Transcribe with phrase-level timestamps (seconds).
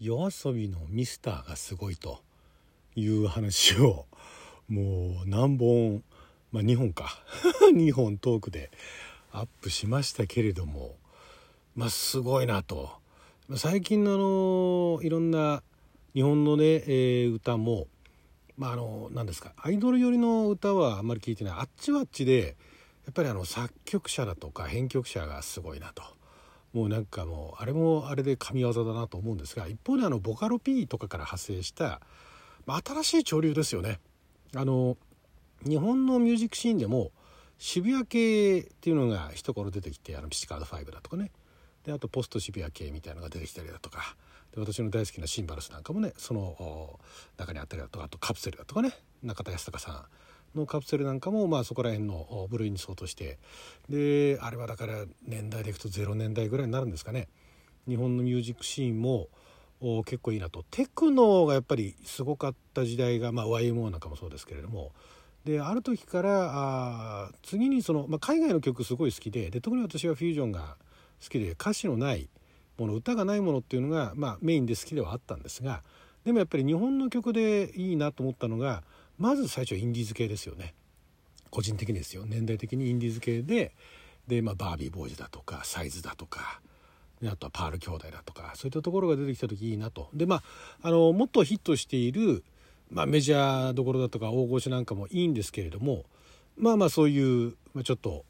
[0.00, 2.20] 夜遊びのミスターがすごいと
[2.94, 4.06] いう話を
[4.68, 6.04] もう何本
[6.52, 7.20] まあ2本か。
[7.74, 8.70] 2本トークで
[9.32, 10.96] アップしましたけれども
[11.74, 12.90] まあすごいなと。
[13.56, 15.64] 最近のあのいろんな
[16.14, 17.88] 日本のね、えー、歌も
[18.56, 21.54] まああの何ですかアイドル寄りの歌はあんまり聞いてない。
[21.54, 22.56] あっちはあっちで
[23.04, 26.17] やっぱりあの作曲者だとか編曲者がすごいなと。
[26.72, 32.00] もうなんかもうあれもあれで神業だなと思うんですが一方であのボカロ P とかから派生した、
[32.66, 34.00] まあ、新しい潮流ですよね。
[34.54, 34.96] あの
[35.66, 37.10] 日本のミュージックシーンでも
[37.58, 41.30] 渋谷系っていうのが一頃出てきてあのピチカード5だとかね。
[41.84, 44.16] であとポスト渋谷系みたいなのが出てきたりだとか。
[44.54, 47.00] で私の大好きなシンバルスなんかもねその
[47.36, 48.92] 中にあったりだとかあとカプセルだとかね。
[49.22, 50.04] 中田康隆さん。
[50.54, 53.38] のカプセルなんかもまあそこら辺の部類に相当して。
[53.88, 57.28] であれはだから年代でいくと0年代ぐらいになるんですかね。
[57.86, 59.28] 日本のミュージックシーンも
[60.04, 60.64] 結構いいなと。
[60.70, 64.92] テクノがやっぱりすごかった時代が、まあ、YMO なんかもそうですけれども。
[65.44, 70.76] である時からあ次にその、まあ、海外の曲すごい好きでで特に私はフュージョンが
[71.22, 72.28] 好きで歌詞のない
[72.76, 75.82] もの歌がないものっていうのが、まあ、メインで好きではあったんですが
[76.24, 78.82] でもやっぱり日本の曲でいいなと思ったのが
[79.18, 80.74] まず最初インディーズ系ですよね。
[81.50, 82.24] 個人的にですよ。
[82.26, 83.72] 年代的にインディーズ系で
[84.28, 86.60] で、まあ、バービーボーイズだとかサイズだとか
[87.24, 90.08] あとはパール兄弟だとかそういったところが出てきた時いいなと。
[90.14, 90.42] でまあ
[90.82, 92.44] あのもっとヒットしている、
[92.90, 96.04] まあ、メジャーどころだとか大御所なんかもいいんですけれども
[96.56, 98.24] まあまあそういう、まあ、ちょっと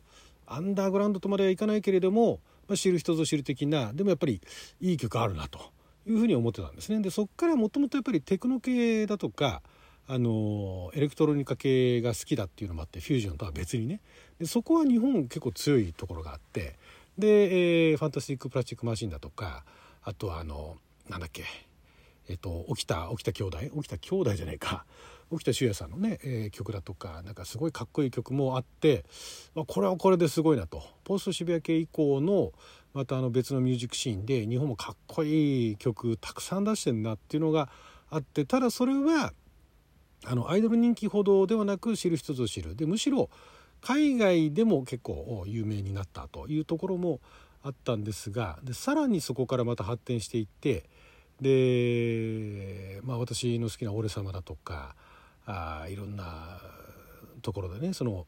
[0.46, 4.40] アンダーグラウンドとまではいかないけれども、まあ、知る人ぞ知る的なでもやっぱり
[4.80, 5.58] いい曲あるなと
[6.06, 7.00] いうふうに思ってたんですね。
[7.02, 9.62] でそっからもともとやっぱりテクノ系だとか
[10.10, 14.00] あのエレクトロニカ系が好きだっていうのもあってフュージョンとは別にね。
[14.38, 16.76] でそこは日本結構強いところがあって
[17.18, 19.64] で、えー、ファンタスティック・プラスチック・マシンだとか
[20.02, 20.76] あとはあの
[21.10, 21.44] なんだっけ
[22.28, 23.58] えっ、と沖田沖田兄弟？
[23.74, 24.86] 沖田兄弟じゃないか。
[25.30, 29.04] 沖田修也さんのね、えー、曲だとかなんかすごいかっこいい曲もあって、
[29.54, 30.82] まあ、これはこれですごいなと。
[31.04, 32.52] ポスト渋谷系以降の
[32.94, 37.68] またあの別のミュージックシーンで日本もかっこいい曲たくさん出してんなっていうのが
[38.10, 39.34] あってただそれは
[40.24, 43.30] あのアイドル人気ほどではなく知る人ぞ知るでむしろ
[43.80, 47.20] 海外でも結構有名になったというところも
[47.62, 50.84] あったんですがでさらにそこからまた発展していって
[51.40, 54.96] で、まあ、私の好きな「俺様だとか
[55.46, 56.60] あいろんな
[57.42, 58.26] ところでねその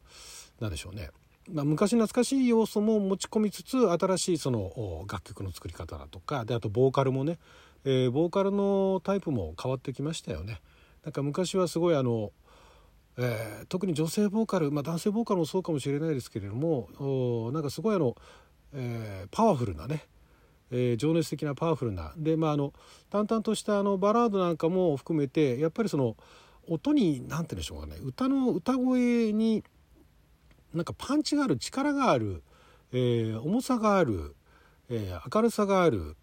[0.60, 1.10] 何でしょうね、
[1.50, 7.38] まあ、昔懐かしい要素も持ち込みつつ新しいその楽曲の作り方だとかであとボーカルもね、
[7.84, 10.60] えー、ボーカルのタイプも変わってきましたよね。
[11.04, 12.32] なんか昔はすごいあの
[13.18, 18.16] えー、特に女性ボーカル、まあ、男性ボーカルもそうかもしれないですけれどもおなんかすごいあの、
[18.72, 20.04] えー、パワフルなね、
[20.70, 22.12] えー、情熱的なパワフルな。
[22.16, 22.72] でまああの
[23.10, 26.16] 淡々としたあのバラードなんかも含めてやっぱりその
[26.68, 29.64] 音に何て言うんでしょうかね歌の歌声に
[30.72, 32.42] なんかパンチがある力がある、
[32.92, 34.36] えー、重さがある、
[34.88, 36.16] えー、明るさがある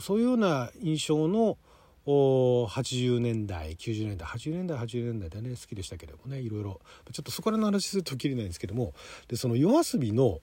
[0.00, 1.58] そういうような印象の
[2.06, 5.50] 80年代90年代80年代80年代でね。
[5.50, 6.40] 好きでしたけどもね。
[6.40, 6.80] いろいろ。
[7.12, 8.92] ちょっとそこらの話するときりないんですけども。
[9.28, 10.40] でその yoasobi の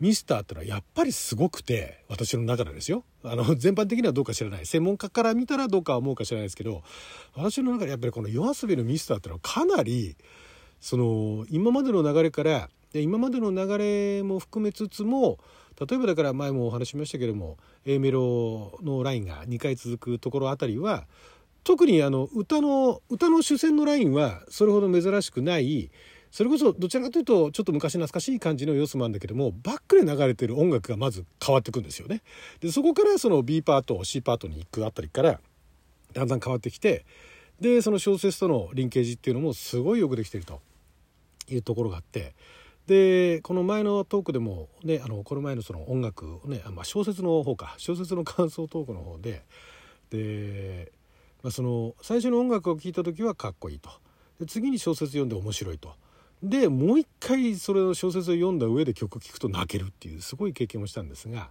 [0.00, 3.04] ミスターってのはやっぱりすごくて私の中でですよ。
[3.22, 4.66] あの 全般的にはどうか知らない。
[4.66, 6.82] 専門家から見たらどうか思うか知らないですけど
[7.34, 10.16] 私の中でやっぱりこの yoasobi のミスターってのはかなり
[10.80, 15.38] その今までの流れからで今までの流れも含めつつも
[15.86, 21.06] 例えばだから前もお話しましたけども A メロのラインが2回続くところあたりは
[21.64, 25.90] 特にあの歌の歌の主戦のラインはそれほど珍しくない
[26.30, 32.22] それこそどちらかというとちょっと昔懐かしい感じの様子もあるんだけどもバックで流れてる音楽がまず変わってくんですよね。
[32.60, 35.40] でそこからその B パート C パートに行くあたりから
[36.14, 37.04] だんだん変わってきて
[37.60, 40.60] でその小説とのリンケージっていうのもすごいよくできてると
[41.48, 42.34] いうところがあって
[42.86, 47.74] でこの前のトークでもねあのこの前のその音楽をね、まあ、小説の方か。
[47.78, 49.44] 小説の感想トークの方で
[50.10, 50.92] で、
[51.42, 53.90] まあ、その最初の音楽を聴いた時はかっこいいと。
[54.40, 55.94] で次に小説読んで面白いと。
[56.42, 61.50] でもう一回それを小説を読んだ上で曲聴くと泣けるっていうすごい経験をしたんですが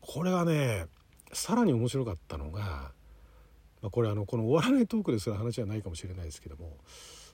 [0.00, 0.86] これはね
[1.32, 2.92] さらに面白かったのが、
[3.80, 6.76] まあ、これあのこの終わらないトークですら話はないかもしれないですけども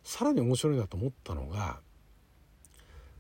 [0.03, 1.81] さらに面白いなと思ったのが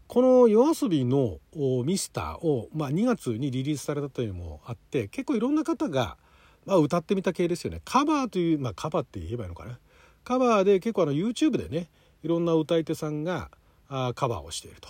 [0.08, 1.38] この yoasobi の
[1.84, 6.16] 「ミスターを」まあ、2月にリリースされたというのもあって結構いろんな方が、
[6.64, 7.82] まあ、歌ってみた系ですよね。
[7.84, 9.78] カバーという、まあ、カバーって言えばいいのかな。
[10.24, 11.90] カバーで結構あの YouTube でね
[12.22, 13.50] いろんな歌い手さんが
[13.88, 14.88] あカバーをしていると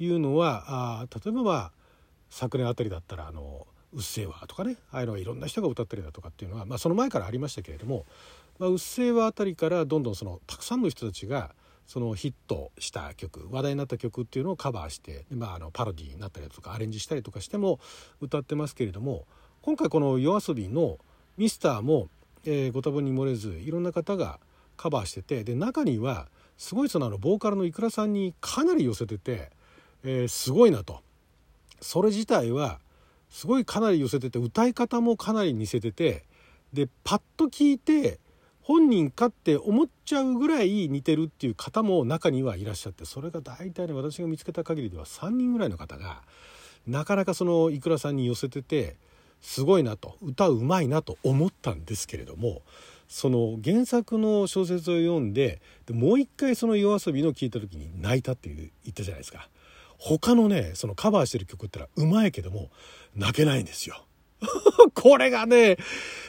[0.00, 1.72] いうのはあ例えばまあ
[2.28, 8.06] 昨年あたりだったらあの「うっせぇわ」とかねああいうのはいろんな人が歌ったりだとかっていうのは、まあ、その前からありましたけれども
[8.58, 11.54] 「まあ、うっせぇわ」あたりからどんどんそのたくさんの人たちが
[11.88, 17.80] そのヒットした曲話題になった曲っていうのをカバーしてまあ、あのパロディーになったりとかアレンジしたりとかしても
[18.20, 19.26] 歌ってますけれども
[19.62, 20.98] 今回この yoasobi の
[21.38, 22.08] 「ミスターも、
[22.44, 24.40] えー、ご多分に漏れずいろんな方が
[24.76, 29.50] カバーしててで中にはすごいそのあのボーカルのいくらさんにかなり寄せてて、
[30.02, 31.00] えー、すごいなと。
[31.80, 32.80] それ自体は
[33.30, 36.24] すごいかなり寄せてて歌い方もかなり似せてて
[36.72, 38.18] でパッと聞いて
[38.68, 46.20] 本人かって思っちゃうぐらい似てるっていう方も中にはいらっしゃってそれが大体ね私が見つけた限りでは3人ぐらいの方が
[46.86, 48.96] なかなかそのいくらさんに寄せてて
[49.40, 52.60] すごいなと歌うまいなと思ったんですけれども
[53.08, 59.48] その原作の小説を読んででもう一回その yoasobi の聞いた時に泣いたっていう言ったじゃないですか。
[59.96, 62.68] 他のねそのカバーしてる曲ってのはうまいけども
[63.16, 64.04] 泣けないんですよ。
[64.94, 65.76] これがね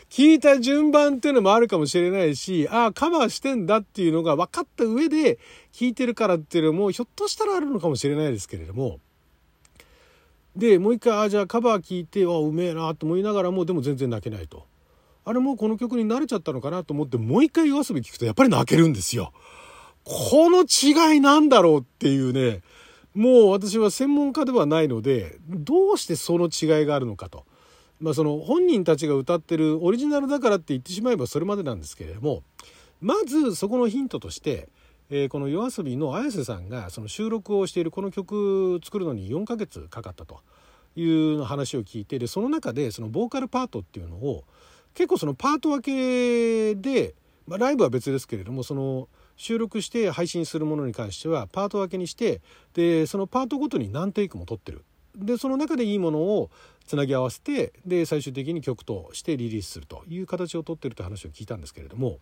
[0.10, 5.38] 聞いた順番っていうのもあるかもしれないし、ああ、カバーしてんだっていうのが分かった上で
[5.72, 9.00] 聞いてるからっていうのもひょっとしたらあるのかもしれないですけれども、
[10.56, 14.66] で、もう一回、ああ、じゃあカバー聞いて、あうめえなと思いながらも、でも全然泣けないと。
[15.26, 19.32] あれもうこの曲に慣れちゃったのかなと思って、もう一回 yoasobi 聞くとやっぱり泣けるんですよ。
[20.04, 22.62] この違いなんだろうっていうね、
[23.14, 27.46] もう私は専門家ではないので、どうしてその違いがあるのかと。
[28.00, 32.44] まあ、その本人たちが歌ってるオリジナルだからって言ってしまえばそれまでなんですけれども
[33.01, 34.69] まずそこのヒントとして、
[35.10, 40.42] えー、この yoasobi の綾瀬さんがその収録をしているこの曲作るのに4ヶ月かかったと
[40.96, 44.44] いう話を聞いてでその中でそのボーカルパートっていうのを
[44.94, 47.16] 結構そのパート分けで、
[47.48, 52.42] まあ、ライブは別ですけれどもその収録して配信するものに関してはパート分けにして
[52.74, 54.84] でそのパートごとに何テイクも撮ってる。
[55.16, 56.50] でその中でいいものを
[56.86, 62.20] つなぎ合わせてで最終的に曲としてリリースするという形をとってるという話を聞いたんですけれども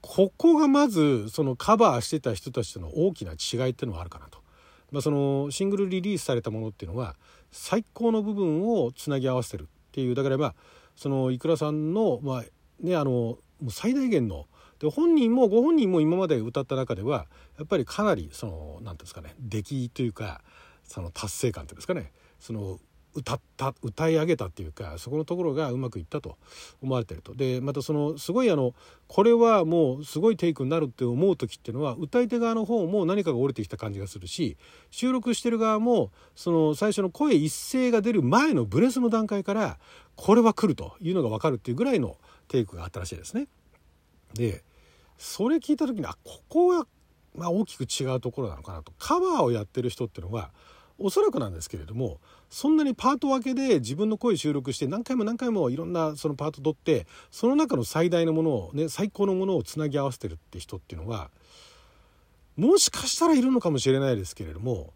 [0.00, 4.38] ここがまずそのカバーしてた人たちとの大きな違いっていうのはあるかなと。
[4.90, 7.16] まあ、そのシングルリリースされたものっていうのは
[7.52, 10.54] 最高の部分をつなぎ合わせてるっていうだからまあ
[10.96, 12.44] そのいくらさんのまあ
[12.80, 13.38] ねあの
[13.68, 14.46] 最大限の
[14.78, 17.26] で本人もご本人も今まで歌った中では
[17.58, 20.40] やっぱりかなりその何ていうんですかね出来というか
[20.88, 22.10] その達成感っていうんですかね。
[22.40, 22.80] その
[23.14, 26.36] 歌った歌い上げたっていうかそこのところがうまくいったと
[26.82, 27.34] 思われてると。
[27.34, 28.74] でまたそのすごいあの
[29.06, 34.56] これはもうすごいテイクになるって思う時っていうのは歌い手側の方も何かが降りてきた感じがするし
[34.90, 39.78] 収録してる側もその最初の声一声が出る前のブレスの段階から
[40.14, 42.16] これは来るというのが分かるっていうぐらいの
[42.48, 43.48] テイクがあったらしいですね。
[44.34, 44.62] で
[45.16, 46.86] それ聞いた時にあここは
[47.34, 48.92] まあ大きく違うところなのかなと。
[48.98, 50.50] カバーをやってる人っていうのは
[50.98, 52.18] おそらくなんですけれども
[52.50, 61.30] そんなにパート分けで自分の声収録して何回も何回もいろんなそのパート取ってその中の最大のものをね最高のものをつなぎ合わせてるって人っていうのは
[62.56, 64.92] もしかしたらいるのかもしれないですけれども、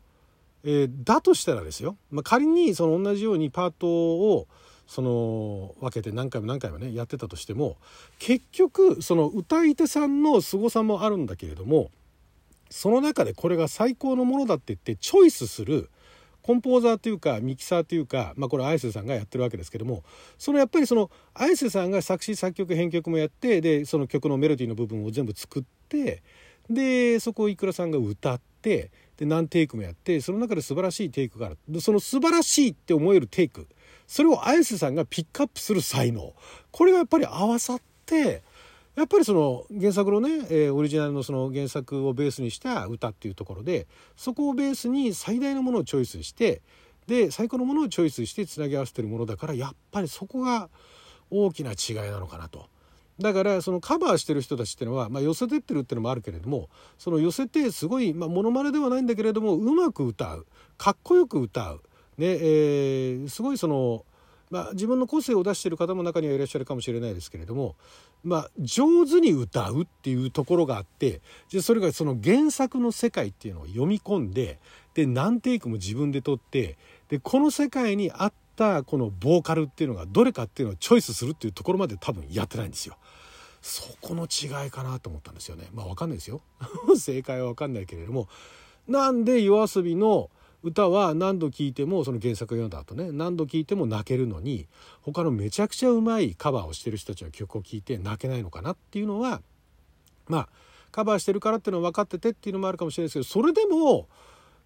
[0.65, 4.49] えー、だとしたらですよ、まあ、仮にその同じようにパートを
[4.89, 7.77] その分けて何回も何回もねやってたとしても
[8.19, 11.91] 結局その歌い手さんの凄さもあるんだけれども
[12.73, 15.91] その中でこれが最高のものだって言ってチョイスする
[16.43, 20.03] コンポーザーというかミキサーというか、まあ、これ綾瀬さんがやってるわけですけども
[20.39, 26.23] そのやっぱりその綾瀬さんが作詞作曲編曲もやってでその曲のメロディーの部分を全部作って
[26.69, 31.59] でそこをいくらさんが歌ってで何テイクもやってその中で素晴らしいテイクがある。
[31.69, 33.69] でその素晴らしいって思えるテイク
[34.07, 36.35] それを綾瀬さんがピックアップする才能。
[36.71, 38.43] これがやっぱり合わさって
[38.95, 46.61] やっぱりその原作のね、えー、オリジナルのその原作をベースにした歌っていうところでそこをベースに最大のものをチョイスして
[47.07, 50.69] で最高のものをチョイスしてつなぎ合わせてるものだからやっぱりそこが
[51.31, 52.67] 大きな違いなのかなと。
[53.19, 60.47] だからそのカバーしてる人たちっていうのは、まあ、寄せてってるっていうのもあるけれどもその寄せてすごい、まあ、モノマネではないんだけれどもうまく歌う
[60.79, 61.83] かっこよく歌う、
[62.17, 64.05] ねえー、すごいその
[64.53, 67.75] まあ、自分の個性を出してる方も中にはいらっしゃるかもしれないですけれども、
[68.25, 74.59] まあ、上手に歌うっていうところがあってじそれがその原作の世界っていうのを読み込んで
[74.95, 76.77] で何テイクも自分で撮って
[77.09, 82.97] でこの世界に合ったこのボーカルっていうのがどれかっていうのをチョイスするっていうところまで多分やってないんですよ。
[83.61, 85.69] そこの違いかなと思ったんですよね。
[85.73, 86.43] まあわかんないですよ。
[86.99, 88.29] 正解はわかんないけれども。
[88.89, 90.31] なんで yoasobi の
[90.63, 94.69] 歌は何度聴いてもその原作読んだ後ね何度聴いても泣けるのに
[95.01, 99.43] 他のめちゃくちゃうまいカバーをしてる人たちの曲を聴いて泣けないのかなっていうのは
[100.29, 100.49] まあ
[100.93, 104.09] カバーしてるからっていうのは分かっててっていうのもあるかもしれないですけどそれでも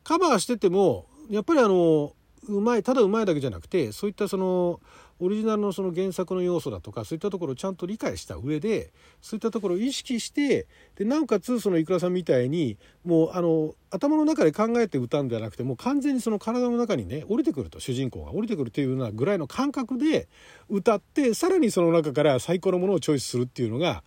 [0.04, 2.12] カバーしててもやっぱりあの
[2.48, 4.80] うまいただうまいだけじゃなくてそういったその
[5.18, 10.66] オリジナルのその原作の要素だとかそういったところをちゃんと理解した上でそういったところを意識して
[10.96, 20.28] でなおかつそのいくらさんみたいにもうあの頭の中で考えて歌うんじゃなくてもう完全にその体の中にね降りてくると主人公が降りてくるというようなぐらいの感覚で
[20.68, 24.04] 歌ってさらにその中から最高のものをチョイスするっていうのが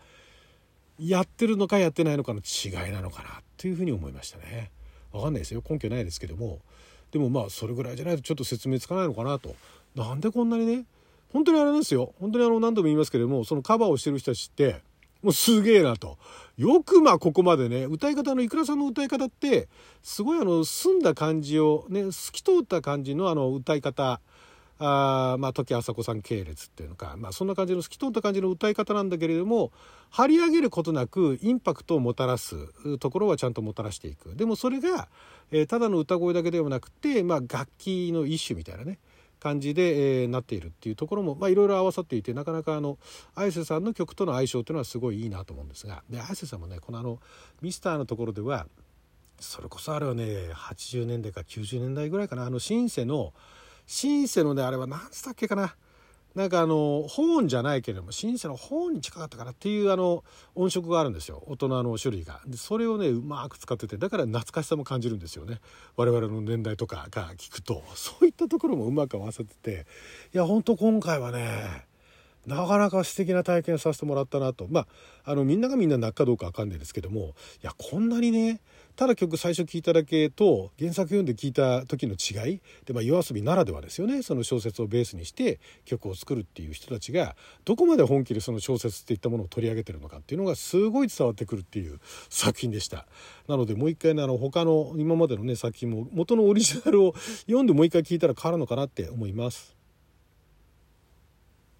[0.99, 4.71] やってるのかやってないのかの違いなのかなっていうふうに思いましたね。
[5.11, 6.59] わかんないですよ根拠ないですけども
[7.11, 9.55] でもまあそれぐらいじゃないとちょっと説明つかないのかなと。
[9.95, 10.85] なんでこんなにね
[11.33, 14.81] 本当にあれですよ本当にあの何度も言いますけれどもそのカバーをしてる人たちって
[15.21, 16.17] もうすげえなと
[16.57, 19.67] よくまあここまでね歌い方のいくらさんの歌い方って
[20.01, 24.21] すごいあの澄んだ感じをね透き通った感じのあの歌い方
[24.81, 29.71] あまあ時あさこさん系列っていうのか、まあ、そんな感じの透き通った感じの歌い方なんだけれども
[30.09, 32.55] 張り上げることなくインパクトをもたらす
[32.97, 34.35] ところはちゃんともたらしていく。
[34.35, 35.09] でもそれが、
[35.51, 38.99] えー、ただの歌声だけではなくて、まあ、楽器の一種みたいなね
[39.39, 42.97] 感じで、えー、なっているっていうところもいろいろ合わさっていてなかなかあの
[43.35, 46.03] 綾瀬さんの曲との相性っていうのはすごいいいなと思うんですが。
[46.09, 47.19] で綾瀬さんもねこのあの
[47.61, 48.67] ミスターのところでは
[49.39, 52.45] それこそあれはね80年代か90年代ぐらいかな。
[52.45, 53.33] あのシンセの
[53.89, 55.75] シンセのねあれは何つったっけかな。
[56.35, 61.43] なんかあのホーンじゃないけれどもシンセのホーンに近かったかなっていうあの音色があるんですよ。
[61.47, 62.39] 音のあの種類が。
[62.45, 65.59] でそれをねうまく使っててだから懐かしさも感じるんですよね。
[65.97, 67.81] 我々の年代とかが聞くと。
[67.95, 69.87] そういったところもうまく合わせてて。
[70.35, 71.87] いやほんと今回はね
[72.45, 74.67] なかなか素敵な体験させてもらったなと。
[74.69, 74.87] まあ
[75.23, 77.33] あのみんながみんな泣くかどうかわかんないですけども。
[77.63, 78.61] いやこんなにね
[78.99, 82.61] ただ曲最初聴いただけと原作読んで聴いた時の違い。
[82.83, 84.23] で、まあ、夜遊びならではですよね。
[84.23, 93.07] その小説をベースにして曲を作るっていう人たちがどこまで本気でその小説っていったものを取り上げてるのかっていうのがすごい伝わってくるっていう 作品でした。
[93.47, 97.13] なのでもう一回ねあの他の今までのね作品も元のオリジナルを
[97.43, 99.78] 読んでもう一回聴いたら変わるのかなって思います。